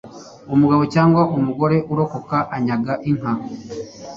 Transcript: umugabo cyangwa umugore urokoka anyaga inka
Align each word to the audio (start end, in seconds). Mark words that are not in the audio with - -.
umugabo 0.53 0.83
cyangwa 0.93 1.21
umugore 1.37 1.77
urokoka 1.91 2.37
anyaga 2.55 2.93
inka 3.09 3.31